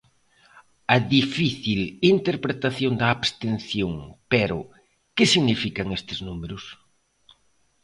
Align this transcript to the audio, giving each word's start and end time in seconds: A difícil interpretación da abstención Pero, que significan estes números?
A 0.95 0.97
difícil 1.15 1.79
interpretación 2.13 2.93
da 3.01 3.07
abstención 3.15 3.93
Pero, 4.31 4.59
que 5.15 5.25
significan 5.33 5.87
estes 5.99 6.19
números? 6.27 6.63